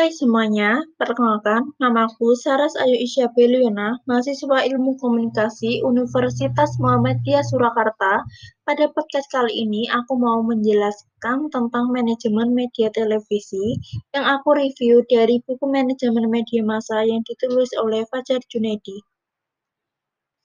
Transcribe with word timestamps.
Hai 0.00 0.16
semuanya, 0.16 0.80
perkenalkan, 0.96 1.76
namaku 1.76 2.32
Saras 2.32 2.72
Ayu 2.72 3.04
Isya 3.04 3.36
Beliona, 3.36 4.00
mahasiswa 4.08 4.64
Ilmu 4.64 4.96
Komunikasi 4.96 5.84
Universitas 5.84 6.80
Muhammadiyah 6.80 7.44
Surakarta. 7.44 8.24
Pada 8.64 8.88
podcast 8.96 9.28
kali 9.28 9.52
ini, 9.52 9.92
aku 9.92 10.16
mau 10.16 10.40
menjelaskan 10.40 11.52
tentang 11.52 11.92
manajemen 11.92 12.56
media 12.56 12.88
televisi 12.96 13.76
yang 14.16 14.24
aku 14.24 14.56
review 14.56 15.04
dari 15.04 15.44
buku 15.44 15.68
manajemen 15.68 16.32
media 16.32 16.64
massa 16.64 17.04
yang 17.04 17.20
ditulis 17.20 17.68
oleh 17.76 18.00
Fajar 18.08 18.40
Junedi. 18.48 19.04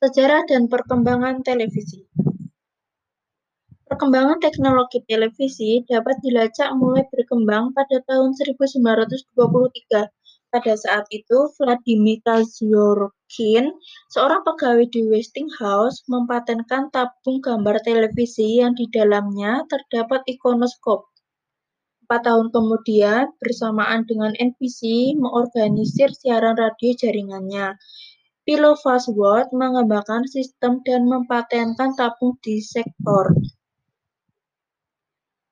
Sejarah 0.03 0.43
dan 0.51 0.67
perkembangan 0.67 1.47
televisi. 1.47 2.03
Perkembangan 3.85 4.41
teknologi 4.41 5.05
televisi 5.05 5.85
dapat 5.85 6.17
dilacak 6.25 6.73
mulai 6.73 7.05
berkembang 7.05 7.69
pada 7.69 8.01
tahun 8.09 8.33
1923. 8.33 10.09
Pada 10.49 10.73
saat 10.73 11.05
itu, 11.13 11.53
Vladimir 11.53 12.17
Kazyorkin, 12.25 13.77
seorang 14.09 14.41
pegawai 14.41 14.89
di 14.89 15.05
Westinghouse, 15.05 16.01
mempatenkan 16.09 16.89
tabung 16.89 17.45
gambar 17.45 17.77
televisi 17.85 18.57
yang 18.57 18.73
di 18.73 18.89
dalamnya 18.89 19.61
terdapat 19.69 20.25
ikonoskop. 20.33 21.05
Empat 22.09 22.25
tahun 22.25 22.49
kemudian, 22.49 23.37
bersamaan 23.37 24.09
dengan 24.09 24.33
NBC, 24.33 25.13
mengorganisir 25.13 26.09
siaran 26.09 26.57
radio 26.57 26.89
jaringannya. 26.97 27.77
Philo 28.45 28.77
Farnsworth 28.77 29.53
mengembangkan 29.53 30.25
sistem 30.25 30.81
dan 30.81 31.05
mempatenkan 31.05 31.93
tabung 31.93 32.37
di 32.41 32.61
sektor. 32.65 33.33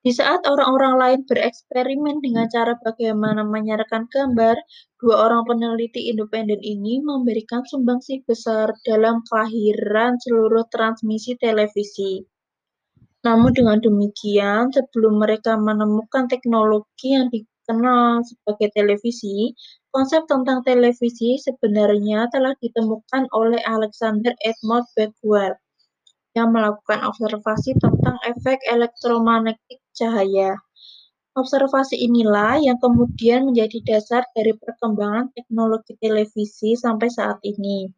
Di 0.03 0.12
saat 0.12 0.43
orang-orang 0.43 0.99
lain 0.99 1.20
bereksperimen 1.23 2.20
dengan 2.20 2.52
cara 2.52 2.75
bagaimana 2.75 3.48
menyiarkan 3.48 4.11
gambar, 4.11 4.59
dua 4.99 5.16
orang 5.31 5.48
peneliti 5.48 6.11
independen 6.11 6.59
ini 6.59 7.00
memberikan 7.00 7.64
sumbangsi 7.64 8.19
besar 8.28 8.75
dalam 8.83 9.23
kelahiran 9.23 10.19
seluruh 10.19 10.67
transmisi 10.67 11.39
televisi. 11.39 12.19
Namun 13.23 13.55
dengan 13.55 13.80
demikian, 13.80 14.75
sebelum 14.75 15.23
mereka 15.23 15.55
menemukan 15.55 16.28
teknologi 16.28 17.16
yang 17.16 17.31
dikenal 17.31 18.28
sebagai 18.28 18.75
televisi, 18.75 19.56
konsep 19.88 20.28
tentang 20.28 20.67
televisi 20.67 21.39
sebenarnya 21.39 22.28
telah 22.28 22.52
ditemukan 22.59 23.31
oleh 23.31 23.63
Alexander 23.63 24.35
Edmund 24.44 24.83
Becquerel 25.00 25.56
yang 26.35 26.52
melakukan 26.52 27.08
observasi 27.08 27.78
tentang 27.80 28.19
efek 28.28 28.59
elektromagnetik 28.67 29.83
cahaya. 29.94 30.58
Observasi 31.33 31.97
inilah 31.97 32.61
yang 32.61 32.77
kemudian 32.77 33.49
menjadi 33.49 33.81
dasar 33.81 34.22
dari 34.38 34.53
perkembangan 34.53 35.33
teknologi 35.33 35.97
televisi 35.97 36.77
sampai 36.77 37.09
saat 37.09 37.41
ini. 37.41 37.89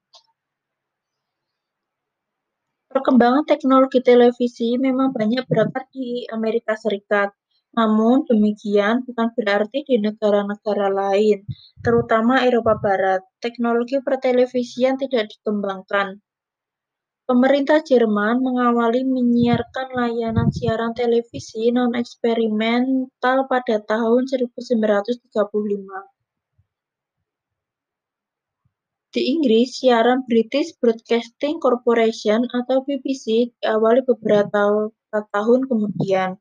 Perkembangan 2.88 3.44
teknologi 3.44 4.00
televisi 4.00 4.80
memang 4.80 5.12
banyak 5.12 5.44
berakar 5.52 5.84
di 5.92 6.24
Amerika 6.32 6.80
Serikat. 6.80 7.36
Namun 7.76 8.24
demikian 8.24 9.04
bukan 9.04 9.36
berarti 9.36 9.84
di 9.84 10.00
negara-negara 10.00 10.88
lain, 10.88 11.44
terutama 11.84 12.48
Eropa 12.48 12.80
Barat, 12.80 13.20
teknologi 13.44 14.00
pertelevisian 14.00 14.96
tidak 14.96 15.28
dikembangkan. 15.28 16.24
Pemerintah 17.26 17.82
Jerman 17.82 18.38
mengawali 18.38 19.02
menyiarkan 19.02 19.98
layanan 19.98 20.54
siaran 20.54 20.94
televisi 20.94 21.74
non-eksperimental 21.74 23.50
pada 23.50 23.82
tahun 23.82 24.30
1935. 24.30 25.26
Di 29.10 29.22
Inggris, 29.26 29.82
siaran 29.82 30.22
British 30.30 30.78
Broadcasting 30.78 31.58
Corporation 31.58 32.46
atau 32.46 32.86
BBC 32.86 33.58
diawali 33.58 34.06
beberapa 34.06 34.94
tahun 35.10 35.66
kemudian. 35.66 36.38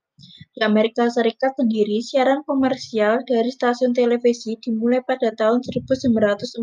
Di 0.52 0.60
Amerika 0.60 1.08
Serikat 1.08 1.56
sendiri, 1.56 2.04
siaran 2.04 2.44
komersial 2.44 3.24
dari 3.24 3.48
stasiun 3.48 3.96
televisi 3.96 4.60
dimulai 4.60 5.00
pada 5.00 5.32
tahun 5.32 5.64
1941 5.64 6.60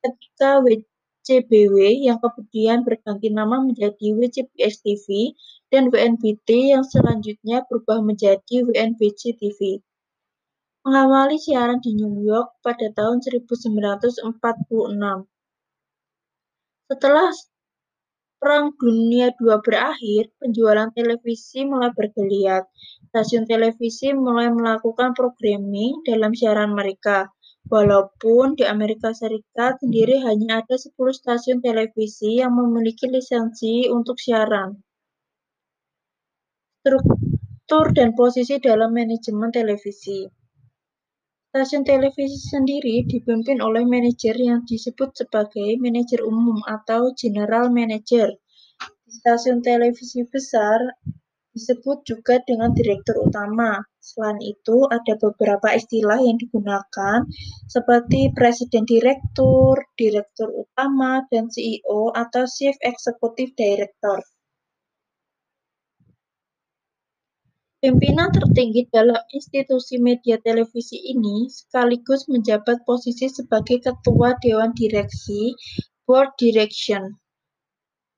ketika 0.00 0.64
CBW 1.26 2.06
yang 2.06 2.22
kemudian 2.22 2.86
berganti 2.86 3.34
nama 3.34 3.58
menjadi 3.58 4.14
WCBS 4.14 4.78
TV 4.86 5.34
dan 5.74 5.90
WNBT 5.90 6.70
yang 6.70 6.86
selanjutnya 6.86 7.66
berubah 7.66 7.98
menjadi 7.98 8.62
WNBC 8.62 9.34
TV. 9.34 9.82
Mengawali 10.86 11.34
siaran 11.34 11.82
di 11.82 11.98
New 11.98 12.22
York 12.22 12.62
pada 12.62 12.86
tahun 12.94 13.18
1946. 13.18 14.22
Setelah 16.86 17.34
Perang 18.36 18.70
Dunia 18.78 19.34
II 19.34 19.58
berakhir, 19.58 20.30
penjualan 20.38 20.86
televisi 20.94 21.66
mulai 21.66 21.90
bergeliat. 21.90 22.62
Stasiun 23.10 23.42
televisi 23.48 24.14
mulai 24.14 24.52
melakukan 24.54 25.16
programming 25.18 26.06
dalam 26.06 26.30
siaran 26.30 26.70
mereka. 26.70 27.34
Walaupun 27.66 28.54
di 28.54 28.62
Amerika 28.62 29.10
Serikat 29.10 29.82
sendiri 29.82 30.22
hanya 30.22 30.62
ada 30.62 30.78
10 30.78 30.94
stasiun 30.94 31.58
televisi 31.58 32.38
yang 32.38 32.54
memiliki 32.54 33.10
lisensi 33.10 33.90
untuk 33.90 34.22
siaran. 34.22 34.78
Struktur 36.78 37.90
dan 37.90 38.14
posisi 38.14 38.62
dalam 38.62 38.94
manajemen 38.94 39.50
televisi. 39.50 40.30
Stasiun 41.50 41.82
televisi 41.82 42.38
sendiri 42.38 43.02
dipimpin 43.02 43.58
oleh 43.58 43.82
manajer 43.82 44.38
yang 44.38 44.62
disebut 44.62 45.18
sebagai 45.18 45.74
manajer 45.82 46.22
umum 46.22 46.62
atau 46.70 47.10
general 47.18 47.74
manager. 47.74 48.30
Di 48.78 49.10
stasiun 49.10 49.58
televisi 49.66 50.22
besar 50.22 50.78
disebut 51.56 52.04
juga 52.04 52.36
dengan 52.44 52.76
direktur 52.76 53.16
utama. 53.24 53.80
Selain 53.96 54.36
itu, 54.44 54.84
ada 54.92 55.16
beberapa 55.16 55.72
istilah 55.72 56.20
yang 56.20 56.36
digunakan 56.36 57.24
seperti 57.64 58.30
presiden 58.36 58.84
direktur, 58.84 59.80
direktur 59.96 60.52
utama, 60.52 61.24
dan 61.32 61.48
CEO 61.48 62.12
atau 62.12 62.44
chief 62.44 62.76
executive 62.84 63.56
director. 63.56 64.20
Pimpinan 67.80 68.32
tertinggi 68.32 68.88
dalam 68.88 69.20
institusi 69.32 70.00
media 70.00 70.40
televisi 70.40 70.96
ini 71.12 71.46
sekaligus 71.48 72.24
menjabat 72.26 72.82
posisi 72.88 73.28
sebagai 73.28 73.84
ketua 73.84 74.36
dewan 74.40 74.72
direksi 74.72 75.54
(board 76.08 76.34
direction). 76.40 77.16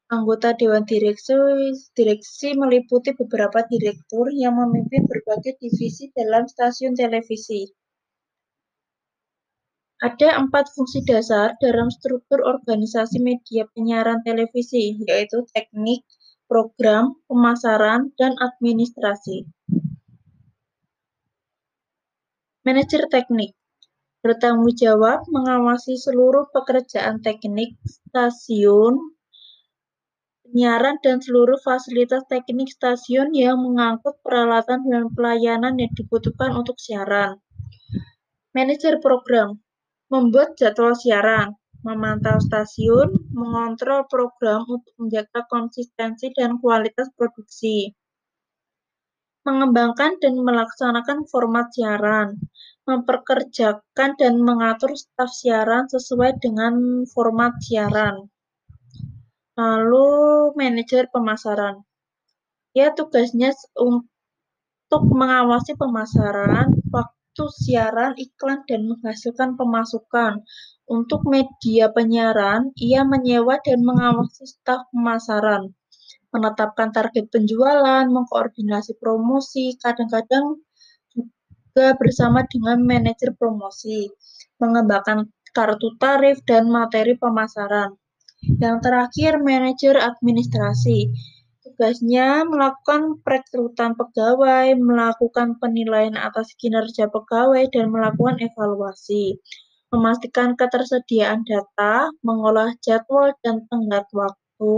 Anggota 0.08 0.56
Dewan 0.56 0.88
Direksi, 0.88 1.36
direksi 1.92 2.56
meliputi 2.56 3.12
beberapa 3.12 3.60
direktur 3.68 4.32
yang 4.32 4.56
memimpin 4.56 5.04
berbagai 5.04 5.60
divisi 5.60 6.08
dalam 6.16 6.48
stasiun 6.48 6.96
televisi. 6.96 7.68
Ada 10.00 10.40
empat 10.40 10.72
fungsi 10.72 11.04
dasar 11.04 11.60
dalam 11.60 11.92
struktur 11.92 12.40
organisasi 12.40 13.20
media 13.20 13.68
penyiaran 13.76 14.24
televisi, 14.24 14.96
yaitu 15.04 15.44
teknik, 15.52 16.08
program, 16.48 17.20
pemasaran, 17.28 18.08
dan 18.16 18.32
administrasi. 18.40 19.44
Manajer 22.64 23.12
teknik 23.12 23.52
bertanggung 24.24 24.72
jawab 24.72 25.20
mengawasi 25.28 26.00
seluruh 26.00 26.48
pekerjaan 26.56 27.20
teknik 27.20 27.76
stasiun 27.84 29.17
penyiaran 30.48 30.96
dan 31.04 31.20
seluruh 31.20 31.60
fasilitas 31.60 32.24
teknik 32.32 32.72
stasiun 32.72 33.36
yang 33.36 33.60
mengangkut 33.60 34.16
peralatan 34.24 34.80
dan 34.88 35.12
pelayanan 35.12 35.76
yang 35.76 35.92
dibutuhkan 35.92 36.56
untuk 36.56 36.80
siaran. 36.80 37.36
Manajer 38.56 38.96
program 39.04 39.60
membuat 40.08 40.56
jadwal 40.56 40.96
siaran, 40.96 41.52
memantau 41.84 42.40
stasiun, 42.40 43.12
mengontrol 43.28 44.08
program 44.08 44.64
untuk 44.64 44.92
menjaga 44.96 45.44
konsistensi 45.52 46.32
dan 46.32 46.56
kualitas 46.56 47.12
produksi, 47.12 47.92
mengembangkan 49.44 50.16
dan 50.18 50.40
melaksanakan 50.40 51.28
format 51.28 51.68
siaran, 51.76 52.40
memperkerjakan 52.88 54.16
dan 54.16 54.40
mengatur 54.40 54.96
staf 54.96 55.28
siaran 55.28 55.84
sesuai 55.92 56.40
dengan 56.40 57.04
format 57.04 57.52
siaran. 57.60 58.32
Lalu 59.58 60.06
manajer 60.54 61.10
pemasaran. 61.10 61.82
Ya, 62.78 62.94
tugasnya 62.94 63.50
untuk 63.74 65.02
mengawasi 65.10 65.74
pemasaran, 65.74 66.78
waktu 66.94 67.44
siaran, 67.58 68.14
iklan, 68.14 68.62
dan 68.70 68.86
menghasilkan 68.86 69.58
pemasukan. 69.58 70.46
Untuk 70.86 71.26
media 71.26 71.90
penyiaran, 71.90 72.70
ia 72.78 73.02
menyewa 73.02 73.58
dan 73.66 73.82
mengawasi 73.82 74.46
staf 74.46 74.86
pemasaran, 74.94 75.74
menetapkan 76.30 76.94
target 76.94 77.26
penjualan, 77.28 78.06
mengkoordinasi 78.06 78.94
promosi, 79.02 79.74
kadang-kadang 79.82 80.62
juga 81.12 81.98
bersama 81.98 82.46
dengan 82.46 82.78
manajer 82.86 83.34
promosi, 83.34 84.06
mengembangkan 84.62 85.26
kartu 85.50 85.98
tarif 85.98 86.40
dan 86.46 86.70
materi 86.70 87.18
pemasaran. 87.18 87.98
Yang 88.56 88.76
terakhir, 88.80 89.32
manajer 89.44 90.00
administrasi. 90.00 91.12
Tugasnya 91.60 92.48
melakukan 92.48 93.20
perekrutan 93.20 93.92
pegawai, 93.92 94.72
melakukan 94.80 95.60
penilaian 95.60 96.16
atas 96.16 96.56
kinerja 96.56 97.12
pegawai, 97.12 97.68
dan 97.68 97.92
melakukan 97.92 98.40
evaluasi. 98.40 99.36
Memastikan 99.92 100.56
ketersediaan 100.56 101.44
data, 101.44 102.08
mengolah 102.24 102.72
jadwal 102.80 103.36
dan 103.44 103.68
tenggat 103.68 104.08
waktu, 104.16 104.76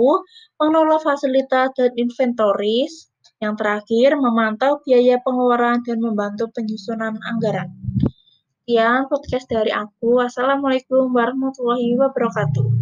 mengelola 0.59 0.99
fasilitas 0.99 1.71
dan 1.79 1.95
inventoris, 1.95 3.11
yang 3.41 3.57
terakhir, 3.57 4.21
memantau 4.21 4.85
biaya 4.85 5.17
pengeluaran 5.25 5.81
dan 5.87 5.97
membantu 6.05 6.53
penyusunan 6.53 7.17
anggaran. 7.25 7.73
Sekian 8.61 9.09
podcast 9.09 9.49
dari 9.49 9.73
aku. 9.73 10.21
Wassalamualaikum 10.21 11.09
warahmatullahi 11.11 11.97
wabarakatuh. 11.97 12.80